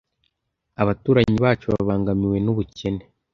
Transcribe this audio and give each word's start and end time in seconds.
Abaturanyi 0.81 1.37
bacu 1.45 1.65
babangamiwe 1.73 2.37
n'ubukene. 2.41 3.03